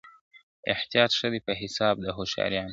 احتیاط 0.73 1.11
ښه 1.19 1.27
دی 1.33 1.39
په 1.47 1.53
حساب 1.61 1.95
د 2.03 2.05
هوښیارانو, 2.17 2.69